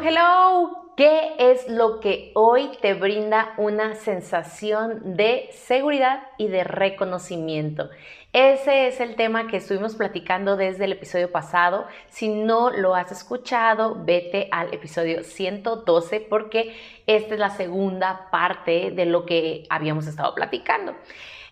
Hello. 0.00 0.92
¿Qué 0.96 1.34
es 1.38 1.68
lo 1.68 2.00
que 2.00 2.32
hoy 2.34 2.70
te 2.80 2.94
brinda 2.94 3.54
una 3.56 3.94
sensación 3.94 5.16
de 5.16 5.48
seguridad 5.52 6.22
y 6.38 6.48
de 6.48 6.64
reconocimiento? 6.64 7.88
Ese 8.32 8.88
es 8.88 9.00
el 9.00 9.16
tema 9.16 9.46
que 9.46 9.56
estuvimos 9.56 9.94
platicando 9.94 10.56
desde 10.56 10.84
el 10.84 10.92
episodio 10.92 11.32
pasado. 11.32 11.86
Si 12.08 12.28
no 12.28 12.70
lo 12.70 12.94
has 12.94 13.10
escuchado, 13.10 14.04
vete 14.04 14.48
al 14.50 14.72
episodio 14.74 15.24
112 15.24 16.20
porque 16.20 16.74
esta 17.06 17.34
es 17.34 17.40
la 17.40 17.50
segunda 17.50 18.28
parte 18.30 18.90
de 18.90 19.06
lo 19.06 19.24
que 19.24 19.64
habíamos 19.70 20.06
estado 20.06 20.34
platicando. 20.34 20.94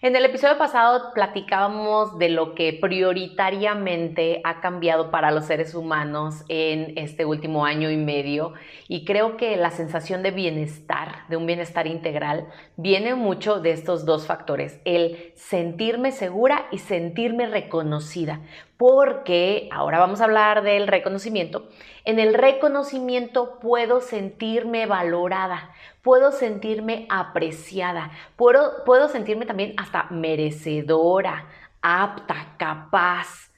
En 0.03 0.17
el 0.17 0.25
episodio 0.25 0.57
pasado 0.57 1.13
platicábamos 1.13 2.17
de 2.17 2.31
lo 2.31 2.55
que 2.55 2.73
prioritariamente 2.73 4.41
ha 4.45 4.63
cambiado 4.63 5.11
para 5.11 5.31
los 5.31 5.45
seres 5.45 5.75
humanos 5.75 6.43
en 6.49 6.97
este 6.97 7.27
último 7.27 7.67
año 7.67 7.91
y 7.91 7.99
medio 7.99 8.55
y 8.89 9.05
creo 9.05 9.37
que 9.37 9.59
la 9.59 9.70
sensación 9.70 10.23
de 10.23 10.31
bienestar, 10.31 11.29
de 11.29 11.37
un 11.37 11.45
bienestar 11.45 11.87
integral, 11.87 12.48
viene 12.79 13.15
mucho 13.15 13.61
de 13.61 13.73
estos 13.73 14.07
dos 14.07 14.27
factores, 14.27 14.81
el 14.87 15.34
sentirme 15.34 16.12
segura 16.12 16.64
y 16.73 16.79
sentirme 16.79 17.47
reconocida, 17.47 18.41
porque 18.81 19.69
ahora 19.73 19.98
vamos 19.98 20.23
a 20.23 20.25
hablar 20.25 20.62
del 20.62 20.86
reconocimiento. 20.86 21.69
En 22.06 22.19
el 22.19 22.33
reconocimiento 22.33 23.59
puedo 23.61 24.00
sentirme 24.00 24.86
valorada, 24.86 25.75
puedo 26.00 26.33
sentirme 26.33 27.06
apreciada, 27.11 28.11
puedo, 28.36 28.83
puedo 28.86 29.08
sentirme 29.08 29.45
también 29.45 29.75
hasta 29.77 30.05
merecedora, 30.05 31.47
apta, 31.83 32.55
capaz. 32.56 33.51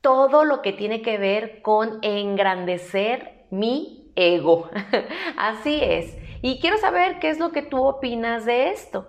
Todo 0.00 0.44
lo 0.44 0.62
que 0.62 0.72
tiene 0.72 1.02
que 1.02 1.18
ver 1.18 1.60
con 1.60 1.98
engrandecer 2.00 3.44
mi 3.50 4.10
ego. 4.16 4.70
Así 5.36 5.78
es. 5.82 6.16
Y 6.40 6.58
quiero 6.58 6.78
saber 6.78 7.18
qué 7.18 7.28
es 7.28 7.38
lo 7.38 7.52
que 7.52 7.60
tú 7.60 7.84
opinas 7.84 8.46
de 8.46 8.70
esto. 8.70 9.08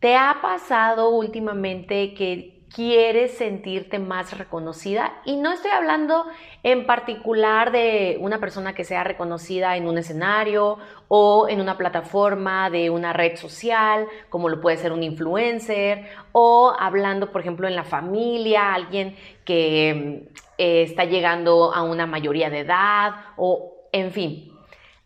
¿Te 0.00 0.16
ha 0.16 0.38
pasado 0.42 1.10
últimamente 1.10 2.12
que 2.14 2.59
quieres 2.74 3.36
sentirte 3.36 3.98
más 3.98 4.36
reconocida 4.36 5.12
y 5.24 5.36
no 5.36 5.52
estoy 5.52 5.72
hablando 5.72 6.24
en 6.62 6.86
particular 6.86 7.72
de 7.72 8.16
una 8.20 8.38
persona 8.38 8.74
que 8.74 8.84
sea 8.84 9.02
reconocida 9.02 9.76
en 9.76 9.88
un 9.88 9.98
escenario 9.98 10.78
o 11.08 11.48
en 11.48 11.60
una 11.60 11.76
plataforma 11.76 12.70
de 12.70 12.90
una 12.90 13.12
red 13.12 13.36
social, 13.36 14.06
como 14.28 14.48
lo 14.48 14.60
puede 14.60 14.76
ser 14.76 14.92
un 14.92 15.02
influencer, 15.02 16.06
o 16.32 16.72
hablando, 16.78 17.32
por 17.32 17.40
ejemplo, 17.40 17.66
en 17.66 17.74
la 17.74 17.84
familia, 17.84 18.74
alguien 18.74 19.16
que 19.44 20.28
eh, 20.58 20.82
está 20.82 21.04
llegando 21.04 21.74
a 21.74 21.82
una 21.82 22.06
mayoría 22.06 22.50
de 22.50 22.60
edad, 22.60 23.12
o 23.36 23.74
en 23.92 24.12
fin. 24.12 24.46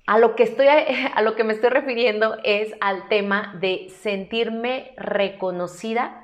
A 0.07 0.19
lo, 0.19 0.35
que 0.37 0.43
estoy, 0.43 0.67
a 0.67 1.23
lo 1.23 1.35
que 1.35 1.45
me 1.45 1.55
estoy 1.55 1.71
refiriendo 1.71 2.37
es 2.45 2.75
al 2.83 3.09
tema 3.09 3.55
de 3.59 3.91
sentirme 4.03 4.93
reconocida 4.99 6.24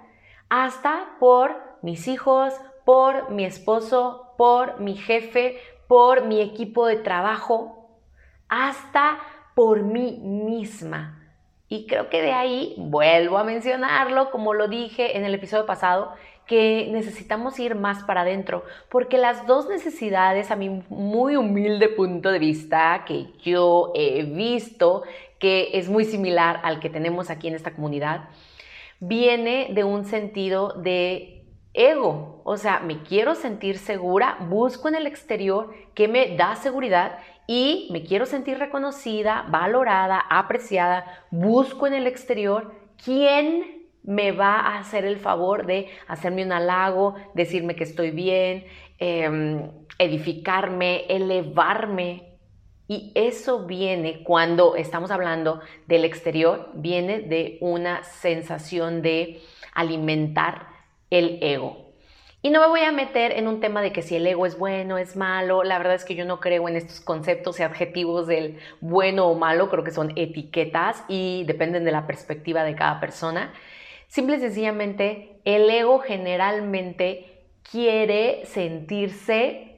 hasta 0.51 1.17
por 1.19 1.57
mis 1.81 2.07
hijos, 2.09 2.53
por 2.85 3.31
mi 3.31 3.45
esposo, 3.45 4.35
por 4.37 4.81
mi 4.81 4.97
jefe, 4.97 5.59
por 5.87 6.27
mi 6.27 6.41
equipo 6.41 6.87
de 6.87 6.97
trabajo, 6.97 7.89
hasta 8.49 9.19
por 9.55 9.83
mí 9.83 10.19
misma. 10.23 11.17
Y 11.69 11.87
creo 11.87 12.11
que 12.11 12.21
de 12.21 12.33
ahí 12.33 12.75
vuelvo 12.77 13.39
a 13.39 13.45
mencionarlo, 13.45 14.33
como 14.33 14.53
lo 14.55 14.67
dije 14.67 15.17
en 15.17 15.25
el 15.25 15.35
episodio 15.35 15.67
pasado, 15.67 16.13
que 16.47 16.89
necesitamos 16.91 17.61
ir 17.61 17.77
más 17.77 18.03
para 18.03 18.23
adentro, 18.23 18.65
porque 18.89 19.19
las 19.19 19.47
dos 19.47 19.69
necesidades, 19.69 20.51
a 20.51 20.57
mi 20.57 20.83
muy 20.89 21.37
humilde 21.37 21.89
punto 21.89 22.33
de 22.33 22.41
vista, 22.41 23.05
que 23.07 23.29
yo 23.45 23.93
he 23.95 24.25
visto 24.25 25.05
que 25.39 25.71
es 25.75 25.89
muy 25.89 26.05
similar 26.05 26.61
al 26.65 26.81
que 26.81 26.91
tenemos 26.91 27.31
aquí 27.31 27.47
en 27.47 27.55
esta 27.55 27.73
comunidad, 27.73 28.31
viene 29.01 29.71
de 29.73 29.85
un 29.85 30.05
sentido 30.05 30.75
de 30.75 31.41
ego, 31.73 32.43
o 32.45 32.57
sea, 32.57 32.81
me 32.81 33.03
quiero 33.03 33.35
sentir 33.35 33.79
segura, 33.79 34.39
busco 34.49 34.89
en 34.89 34.95
el 34.95 35.07
exterior 35.07 35.73
que 35.95 36.09
me 36.09 36.37
da 36.37 36.57
seguridad 36.57 37.19
y 37.47 37.89
me 37.93 38.03
quiero 38.03 38.27
sentir 38.27 38.59
reconocida, 38.59 39.47
valorada, 39.49 40.21
apreciada, 40.29 41.25
busco 41.31 41.87
en 41.87 41.95
el 41.95 42.07
exterior 42.07 42.75
quién 43.03 43.89
me 44.03 44.33
va 44.33 44.57
a 44.57 44.79
hacer 44.79 45.05
el 45.05 45.19
favor 45.19 45.67
de 45.67 45.89
hacerme 46.09 46.45
un 46.45 46.53
halago, 46.53 47.15
decirme 47.35 47.77
que 47.77 47.85
estoy 47.85 48.11
bien, 48.11 48.65
em, 48.99 49.71
edificarme, 49.99 51.05
elevarme, 51.09 52.30
y 52.91 53.13
eso 53.15 53.67
viene 53.67 54.25
cuando 54.25 54.75
estamos 54.75 55.13
hablando 55.13 55.61
del 55.87 56.05
exterior, 56.05 56.71
viene 56.75 57.21
de 57.21 57.57
una 57.61 58.03
sensación 58.03 59.01
de 59.01 59.41
alimentar 59.73 60.67
el 61.09 61.39
ego. 61.41 61.93
Y 62.43 62.51
no 62.51 62.61
me 62.61 62.67
voy 62.67 62.81
a 62.81 62.91
meter 62.91 63.31
en 63.31 63.47
un 63.47 63.61
tema 63.61 63.81
de 63.81 63.93
que 63.93 64.03
si 64.03 64.17
el 64.17 64.27
ego 64.27 64.45
es 64.45 64.59
bueno, 64.59 64.99
es 64.99 65.15
malo. 65.15 65.63
La 65.63 65.79
verdad 65.79 65.95
es 65.95 66.05
que 66.05 66.17
yo 66.17 66.25
no 66.25 66.41
creo 66.41 66.69
en 66.69 66.75
estos 66.75 67.01
conceptos 67.01 67.61
y 67.61 67.63
adjetivos 67.63 68.27
del 68.27 68.59
bueno 68.81 69.29
o 69.29 69.37
malo. 69.37 69.71
Creo 69.71 69.85
que 69.85 69.93
son 69.93 70.13
etiquetas 70.17 71.05
y 71.07 71.45
dependen 71.45 71.85
de 71.85 71.93
la 71.93 72.09
perspectiva 72.09 72.65
de 72.65 72.75
cada 72.75 72.99
persona. 72.99 73.53
Simple 74.09 74.39
y 74.39 74.41
sencillamente, 74.41 75.39
el 75.45 75.71
ego 75.71 76.01
generalmente 76.01 77.45
quiere 77.63 78.45
sentirse 78.47 79.77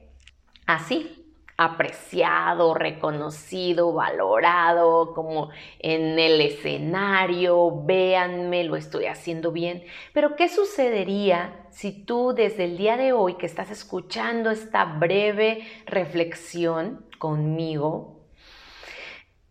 así, 0.65 1.22
apreciado, 1.57 2.73
reconocido, 2.73 3.93
valorado, 3.93 5.13
como 5.13 5.49
en 5.79 6.17
el 6.17 6.41
escenario, 6.41 7.83
véanme, 7.85 8.63
lo 8.63 8.75
estoy 8.75 9.05
haciendo 9.05 9.51
bien. 9.51 9.83
Pero 10.13 10.35
¿qué 10.35 10.49
sucedería 10.49 11.67
si 11.69 11.91
tú 11.91 12.33
desde 12.33 12.65
el 12.65 12.77
día 12.77 12.97
de 12.97 13.13
hoy 13.13 13.35
que 13.35 13.45
estás 13.45 13.71
escuchando 13.71 14.51
esta 14.51 14.85
breve 14.85 15.67
reflexión 15.85 17.05
conmigo, 17.19 18.27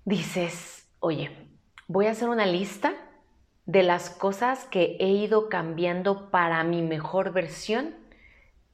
dices, 0.04 0.88
oye, 1.00 1.30
voy 1.86 2.06
a 2.06 2.10
hacer 2.10 2.28
una 2.28 2.46
lista 2.46 2.94
de 3.64 3.82
las 3.82 4.10
cosas 4.10 4.64
que 4.64 4.96
he 4.98 5.08
ido 5.08 5.48
cambiando 5.48 6.30
para 6.30 6.62
mi 6.64 6.82
mejor 6.82 7.32
versión 7.32 7.94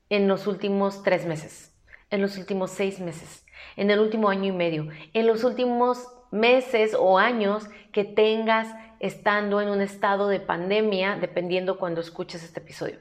en 0.09 0.29
los 0.29 0.47
últimos 0.47 1.03
tres 1.03 1.27
meses? 1.27 1.78
En 2.11 2.23
los 2.23 2.39
últimos 2.39 2.71
seis 2.71 3.01
meses, 3.01 3.45
en 3.77 3.91
el 3.91 4.01
último 4.01 4.29
año 4.29 4.47
y 4.47 4.53
medio, 4.53 4.89
en 5.13 5.27
los 5.27 5.45
últimos 5.45 6.09
meses 6.31 6.95
o 6.99 7.19
años 7.19 7.69
que 7.93 8.05
tengas 8.05 8.75
estando 9.01 9.61
en 9.61 9.69
un 9.69 9.81
estado 9.81 10.29
de 10.29 10.41
pandemia, 10.41 11.17
dependiendo 11.17 11.79
cuando 11.79 12.01
escuches 12.01 12.43
este 12.43 12.61
episodio. 12.61 12.99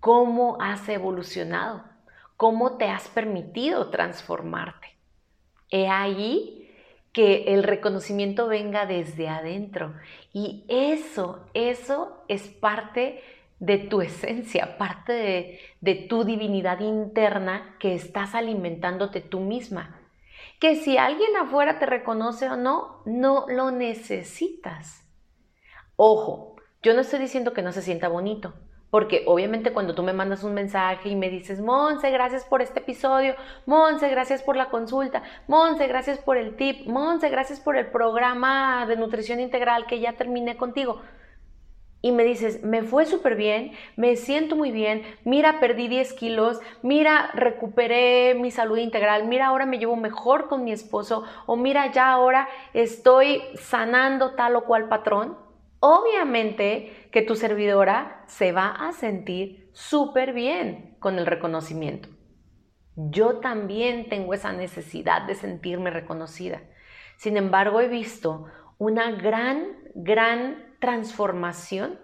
¿Cómo 0.00 0.60
has 0.60 0.88
evolucionado? 0.88 1.84
¿Cómo 2.36 2.76
te 2.76 2.88
has 2.88 3.08
permitido 3.08 3.90
transformarte? 3.90 4.88
He 5.70 5.86
ahí 5.88 6.62
que 7.12 7.54
el 7.54 7.62
reconocimiento 7.62 8.48
venga 8.48 8.86
desde 8.86 9.28
adentro. 9.28 9.94
Y 10.32 10.64
eso, 10.68 11.46
eso 11.54 12.24
es 12.28 12.48
parte 12.48 13.22
de 13.62 13.78
tu 13.78 14.00
esencia, 14.00 14.76
parte 14.76 15.60
de, 15.80 15.94
tu 16.08 16.24
divinidad 16.24 16.80
interna 16.80 17.76
que 17.78 17.94
estás 17.94 18.34
alimentándote 18.34 19.20
tú 19.20 19.38
misma. 19.38 20.00
Que 20.58 20.74
si 20.74 20.98
alguien 20.98 21.36
afuera 21.36 21.78
te 21.78 21.86
reconoce 21.86 22.50
o 22.50 22.56
no, 22.56 23.02
no 23.06 23.46
lo 23.46 23.70
necesitas. 23.70 25.08
Ojo, 25.94 26.56
yo 26.82 26.92
no 26.94 27.02
estoy 27.02 27.20
diciendo 27.20 27.52
que 27.52 27.62
no 27.62 27.70
se 27.70 27.82
sienta 27.82 28.08
bonito, 28.08 28.52
porque 28.90 29.22
obviamente 29.28 29.72
cuando 29.72 29.94
tú 29.94 30.02
me 30.02 30.12
mandas 30.12 30.42
un 30.42 30.54
mensaje 30.54 31.10
y 31.10 31.14
me 31.14 31.30
dices, 31.30 31.60
Monse, 31.60 32.10
gracias 32.10 32.44
por 32.44 32.62
este 32.62 32.80
episodio, 32.80 33.36
Monse, 33.66 34.08
gracias 34.08 34.42
por 34.42 34.56
la 34.56 34.70
consulta, 34.70 35.22
Monse, 35.46 35.86
gracias 35.86 36.18
por 36.18 36.36
el 36.36 36.56
tip, 36.56 36.88
Monse, 36.88 37.28
gracias 37.28 37.60
por 37.60 37.76
el 37.76 37.92
programa 37.92 38.86
de 38.86 38.96
nutrición 38.96 39.38
integral 39.38 39.86
que 39.86 40.00
ya 40.00 40.14
terminé 40.14 40.56
contigo 40.56 41.00
y 42.02 42.10
me 42.10 42.24
dices, 42.24 42.62
me 42.64 42.82
fue 42.82 43.06
súper 43.06 43.36
bien, 43.36 43.72
me 43.96 44.16
siento 44.16 44.56
muy 44.56 44.72
bien, 44.72 45.02
mira, 45.24 45.60
perdí 45.60 45.86
10 45.86 46.12
kilos, 46.14 46.60
mira, 46.82 47.30
recuperé 47.32 48.34
mi 48.34 48.50
salud 48.50 48.76
integral, 48.76 49.28
mira, 49.28 49.46
ahora 49.46 49.66
me 49.66 49.78
llevo 49.78 49.96
mejor 49.96 50.48
con 50.48 50.64
mi 50.64 50.72
esposo, 50.72 51.24
o 51.46 51.56
mira, 51.56 51.92
ya 51.92 52.10
ahora 52.10 52.48
estoy 52.74 53.42
sanando 53.54 54.34
tal 54.34 54.56
o 54.56 54.64
cual 54.64 54.88
patrón, 54.88 55.38
obviamente 55.78 57.08
que 57.12 57.22
tu 57.22 57.36
servidora 57.36 58.24
se 58.26 58.50
va 58.50 58.70
a 58.70 58.92
sentir 58.92 59.70
súper 59.72 60.32
bien 60.32 60.96
con 60.98 61.18
el 61.18 61.26
reconocimiento. 61.26 62.08
Yo 62.96 63.38
también 63.38 64.08
tengo 64.08 64.34
esa 64.34 64.52
necesidad 64.52 65.22
de 65.22 65.34
sentirme 65.34 65.90
reconocida. 65.90 66.60
Sin 67.16 67.36
embargo, 67.36 67.80
he 67.80 67.88
visto 67.88 68.46
una 68.76 69.12
gran, 69.12 69.78
gran 69.94 70.71
transformación 70.82 72.00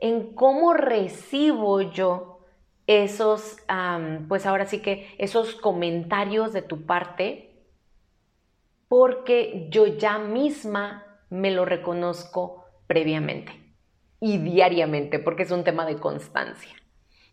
en 0.00 0.34
cómo 0.34 0.72
recibo 0.72 1.82
yo 1.82 2.40
esos, 2.86 3.58
pues 4.28 4.46
ahora 4.46 4.64
sí 4.64 4.80
que 4.80 5.14
esos 5.18 5.54
comentarios 5.54 6.54
de 6.54 6.62
tu 6.62 6.86
parte, 6.86 7.66
porque 8.88 9.68
yo 9.70 9.86
ya 9.86 10.18
misma 10.18 11.04
me 11.28 11.50
lo 11.50 11.66
reconozco 11.66 12.64
previamente 12.86 13.52
y 14.20 14.38
diariamente, 14.38 15.18
porque 15.18 15.42
es 15.42 15.50
un 15.50 15.62
tema 15.62 15.84
de 15.84 15.96
constancia. 15.96 16.74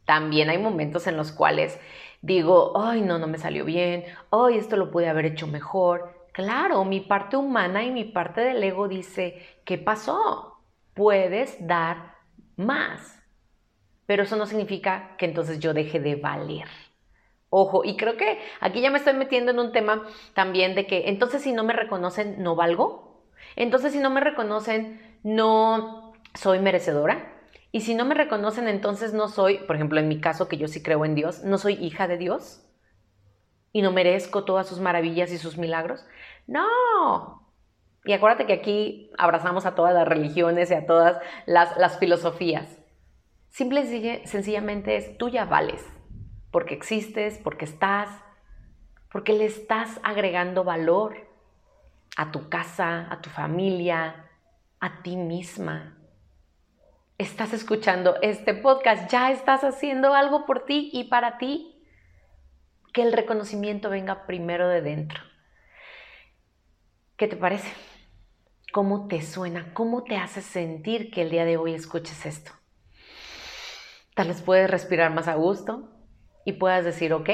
También 0.04 0.50
hay 0.50 0.58
momentos 0.58 1.08
en 1.08 1.16
los 1.16 1.32
cuales 1.32 1.80
digo, 2.22 2.74
ay, 2.76 3.02
no, 3.02 3.18
no 3.18 3.28
me 3.28 3.38
salió 3.38 3.64
bien, 3.64 4.04
ay, 4.30 4.58
esto 4.58 4.76
lo 4.76 4.92
pude 4.92 5.08
haber 5.08 5.26
hecho 5.26 5.48
mejor. 5.48 6.28
Claro, 6.34 6.84
mi 6.84 7.00
parte 7.00 7.38
humana 7.38 7.82
y 7.84 7.92
mi 7.92 8.04
parte 8.04 8.42
del 8.42 8.62
ego 8.62 8.90
dice, 8.90 9.42
¿qué 9.64 9.78
pasó? 9.78 10.51
Puedes 10.94 11.56
dar 11.66 12.16
más. 12.56 13.22
Pero 14.06 14.24
eso 14.24 14.36
no 14.36 14.46
significa 14.46 15.16
que 15.18 15.26
entonces 15.26 15.60
yo 15.60 15.74
deje 15.74 16.00
de 16.00 16.16
valer. 16.16 16.68
Ojo, 17.50 17.84
y 17.84 17.98
creo 17.98 18.16
que 18.16 18.40
aquí 18.62 18.82
ya 18.82 18.92
me 18.92 18.98
estoy 18.98 19.14
metiendo 19.14 19.52
en 19.52 19.60
un 19.60 19.72
tema 19.72 20.08
también 20.34 20.74
de 20.74 20.88
que 20.88 21.10
entonces 21.10 21.42
si 21.42 21.52
no 21.52 21.64
me 21.64 21.74
reconocen, 21.74 22.42
no 22.42 22.56
valgo. 22.56 23.26
Entonces 23.56 23.92
si 23.92 24.00
no 24.00 24.10
me 24.10 24.22
reconocen, 24.22 25.20
no 25.24 26.14
soy 26.34 26.60
merecedora. 26.60 27.42
Y 27.74 27.82
si 27.82 27.96
no 27.96 28.06
me 28.06 28.16
reconocen, 28.16 28.68
entonces 28.68 29.14
no 29.14 29.28
soy, 29.28 29.60
por 29.60 29.76
ejemplo, 29.76 30.00
en 30.00 30.08
mi 30.08 30.20
caso 30.20 30.48
que 30.48 30.58
yo 30.58 30.68
sí 30.68 30.82
creo 30.84 31.06
en 31.06 31.16
Dios, 31.16 31.44
no 31.44 31.58
soy 31.58 31.74
hija 31.74 32.08
de 32.08 32.18
Dios 32.18 32.66
y 33.72 33.82
no 33.82 33.92
merezco 33.92 34.44
todas 34.44 34.68
sus 34.68 34.80
maravillas 34.80 35.32
y 35.32 35.38
sus 35.38 35.58
milagros. 35.58 36.06
No, 36.48 37.51
y 38.04 38.14
acuérdate 38.14 38.48
que 38.48 38.54
aquí 38.54 39.12
abrazamos 39.18 39.66
a 39.66 39.76
todas 39.76 39.94
las 39.94 40.08
religiones 40.08 40.72
y 40.72 40.74
a 40.74 40.86
todas 40.86 41.22
las, 41.46 42.00
filosofías. 42.00 42.80
Simple 43.50 43.82
y 43.82 44.28
sencillamente 44.28 44.96
es, 44.96 45.18
tú 45.18 45.30
ya 45.30 45.46
vales, 45.46 45.86
porque 46.50 46.74
existes, 46.74 47.38
porque 47.38 47.66
estás, 47.66 48.10
porque 49.12 49.34
le 49.34 49.46
estás 49.46 50.00
agregando 50.04 50.64
valor 50.64 51.16
a 52.18 52.32
tu 52.32 52.50
casa, 52.50 53.08
a 53.12 53.22
tu 53.22 53.30
familia, 53.30 54.30
a 54.80 55.04
ti 55.04 55.16
misma. 55.16 55.98
Estás 57.20 57.54
escuchando 57.54 58.16
este 58.24 58.56
podcast, 58.56 59.12
ya 59.12 59.32
estás 59.32 59.64
haciendo 59.64 60.16
algo 60.16 60.48
por 60.48 60.66
ti 60.66 60.90
y 60.92 61.04
para 61.04 61.38
ti. 61.38 61.68
Que 62.94 63.04
el 63.04 63.14
reconocimiento 63.14 63.90
venga 63.90 64.26
primero 64.26 64.68
de 64.68 64.82
dentro. 64.82 65.31
¿Qué 67.22 67.28
te 67.28 67.36
parece? 67.36 67.72
¿Cómo 68.74 69.08
te 69.08 69.22
suena? 69.22 69.76
¿Cómo 69.76 70.04
te 70.04 70.18
hace 70.18 70.42
sentir 70.42 71.12
que 71.12 71.22
el 71.22 71.30
día 71.30 71.46
de 71.46 71.56
hoy 71.56 71.76
escuches 71.76 72.26
esto? 72.26 72.52
Tal 74.16 74.30
vez 74.30 74.42
puedes 74.42 74.68
respirar 74.68 75.14
más 75.14 75.28
a 75.28 75.36
gusto 75.36 75.88
y 76.46 76.54
puedas 76.54 76.84
decir, 76.84 77.14
ok, 77.14 77.30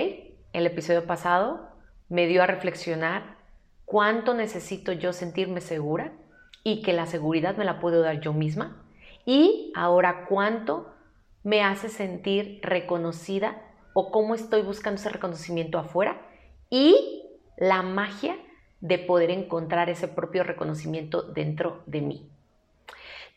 el 0.51 0.65
episodio 0.65 1.05
pasado 1.05 1.69
me 2.09 2.27
dio 2.27 2.43
a 2.43 2.47
reflexionar 2.47 3.37
cuánto 3.85 4.33
necesito 4.33 4.91
yo 4.91 5.13
sentirme 5.13 5.61
segura 5.61 6.11
y 6.65 6.81
que 6.81 6.91
la 6.91 7.05
seguridad 7.05 7.55
me 7.55 7.63
la 7.63 7.79
puedo 7.79 8.01
dar 8.01 8.19
yo 8.19 8.33
misma 8.33 8.83
y 9.25 9.71
ahora 9.73 10.25
cuánto 10.27 10.93
me 11.43 11.63
hace 11.63 11.87
sentir 11.87 12.59
reconocida 12.61 13.61
o 13.93 14.11
cómo 14.11 14.35
estoy 14.35 14.63
buscando 14.63 14.99
ese 14.99 15.07
reconocimiento 15.07 15.79
afuera 15.79 16.27
y 16.69 17.23
la 17.55 17.83
magia 17.83 18.35
de 18.81 18.97
poder 18.99 19.31
encontrar 19.31 19.89
ese 19.89 20.07
propio 20.07 20.43
reconocimiento 20.43 21.21
dentro 21.23 21.81
de 21.85 22.01
mí. 22.01 22.29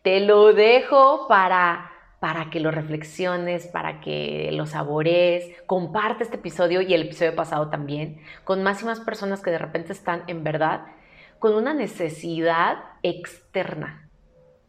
Te 0.03 0.21
lo 0.21 0.53
dejo 0.53 1.27
para, 1.29 1.91
para 2.21 2.51
que 2.51 2.61
lo 2.61 2.71
reflexiones, 2.71 3.67
para 3.67 4.01
que 4.01 4.51
lo 4.53 4.67
sabores, 4.67 5.47
comparte 5.67 6.25
este 6.25 6.37
episodio 6.37 6.81
y 6.81 6.95
el 6.95 7.03
episodio 7.03 7.35
pasado 7.35 7.69
también 7.69 8.21
con 8.45 8.63
más 8.63 8.83
y 8.83 8.85
más 8.87 9.01
personas 9.01 9.43
que 9.43 9.51
de 9.51 9.59
repente 9.59 9.93
están 9.93 10.25
en 10.27 10.45
verdad 10.45 10.87
con 11.39 11.55
una 11.55 11.73
necesidad 11.75 12.79
externa 13.03 14.09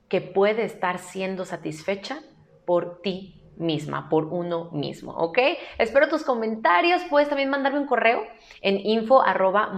que 0.08 0.22
puede 0.22 0.64
estar 0.64 1.00
siendo 1.00 1.46
satisfecha 1.46 2.20
por 2.66 3.02
ti 3.02 3.41
misma, 3.62 4.10
por 4.10 4.26
uno 4.26 4.70
mismo, 4.72 5.14
¿ok? 5.14 5.38
Espero 5.78 6.10
tus 6.10 6.24
comentarios, 6.24 7.02
puedes 7.10 7.30
también 7.30 7.50
mandarme 7.50 7.80
un 7.80 7.88
correo 7.88 8.26
en 8.62 8.80
info 8.80 9.22
arroba 9.22 9.72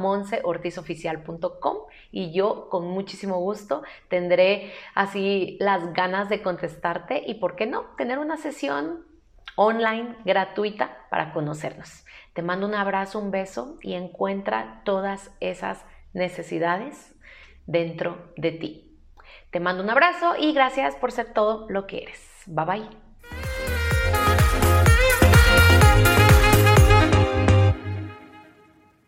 y 2.12 2.31
yo 2.31 2.69
con 2.69 2.88
muchísimo 2.88 3.39
gusto 3.39 3.83
tendré 4.07 4.71
así 4.95 5.57
las 5.59 5.94
ganas 5.94 6.30
de 6.30 6.41
contestarte 6.41 7.24
y, 7.25 7.35
¿por 7.35 7.56
qué 7.56 7.68
no?, 7.68 7.85
tener 7.97 8.19
una 8.19 8.38
sesión 8.38 9.06
online 9.56 10.15
gratuita 10.25 11.06
para 11.09 11.33
conocernos. 11.33 12.06
Te 12.33 12.41
mando 12.41 12.65
un 12.65 12.74
abrazo, 12.74 13.19
un 13.19 13.30
beso 13.30 13.77
y 13.81 13.94
encuentra 13.94 14.81
todas 14.85 15.31
esas 15.39 15.85
necesidades 16.13 17.15
dentro 17.65 18.31
de 18.38 18.51
ti. 18.51 18.97
Te 19.51 19.59
mando 19.59 19.83
un 19.83 19.89
abrazo 19.89 20.33
y 20.39 20.53
gracias 20.53 20.95
por 20.95 21.12
ser 21.12 21.33
todo 21.33 21.68
lo 21.69 21.85
que 21.85 22.03
eres. 22.03 22.44
Bye 22.47 22.65
bye. 22.65 23.02